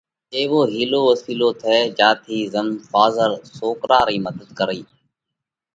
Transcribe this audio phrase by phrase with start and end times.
[0.35, 4.81] ايوو هِيلو وسِيلو ٿئہ جيا ٿِي زم ڦازر سوڪرا رئِي مڌت ڪرئي